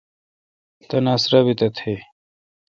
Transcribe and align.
تناسہ 0.89 1.27
رابط 1.31 1.59
تھیں۔ 1.77 1.99